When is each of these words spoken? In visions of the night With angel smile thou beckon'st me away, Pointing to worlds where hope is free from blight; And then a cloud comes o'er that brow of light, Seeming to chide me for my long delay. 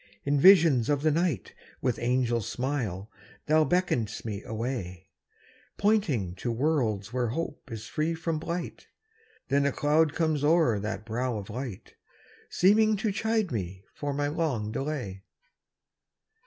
In 0.23 0.39
visions 0.39 0.89
of 0.89 1.03
the 1.03 1.11
night 1.11 1.53
With 1.79 1.99
angel 1.99 2.41
smile 2.41 3.11
thou 3.45 3.63
beckon'st 3.65 4.25
me 4.25 4.41
away, 4.41 5.09
Pointing 5.77 6.33
to 6.37 6.51
worlds 6.51 7.13
where 7.13 7.27
hope 7.27 7.69
is 7.71 7.85
free 7.85 8.15
from 8.15 8.39
blight; 8.39 8.87
And 9.51 9.63
then 9.63 9.71
a 9.71 9.71
cloud 9.71 10.13
comes 10.15 10.43
o'er 10.43 10.79
that 10.79 11.05
brow 11.05 11.37
of 11.37 11.51
light, 11.51 11.93
Seeming 12.49 12.97
to 12.97 13.11
chide 13.11 13.51
me 13.51 13.83
for 13.93 14.11
my 14.11 14.27
long 14.27 14.71
delay. 14.71 15.21